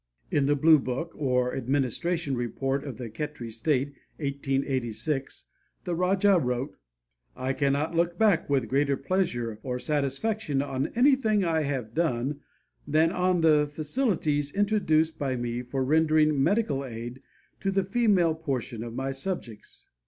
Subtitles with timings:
[0.31, 5.45] In the Blue Book, or Administration Report, of the Khetri State, 1886,
[5.83, 6.75] the Rajah wrote:
[7.35, 12.39] "I cannot look back with greater pleasure or satisfaction on anything I have done
[12.87, 17.21] than on the facilities introduced by me for rendering medical aid
[17.59, 19.87] to the female portion of my subjects.